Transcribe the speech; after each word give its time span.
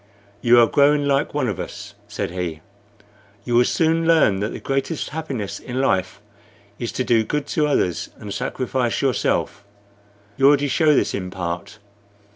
"You 0.41 0.59
are 0.59 0.65
growing 0.65 1.05
like 1.05 1.35
one 1.35 1.47
of 1.47 1.59
us," 1.59 1.93
said 2.07 2.31
he. 2.31 2.61
"You 3.45 3.53
will 3.53 3.65
soon 3.65 4.07
learn 4.07 4.39
that 4.39 4.49
the 4.51 4.59
greatest 4.59 5.09
happiness 5.09 5.59
in 5.59 5.79
life 5.79 6.19
is 6.79 6.91
to 6.93 7.03
do 7.03 7.23
good 7.23 7.45
to 7.49 7.67
others 7.67 8.09
and 8.17 8.33
sacrifice 8.33 9.03
yourself. 9.03 9.63
You 10.37 10.47
already 10.47 10.69
show 10.69 10.95
this 10.95 11.13
in 11.13 11.29
part. 11.29 11.77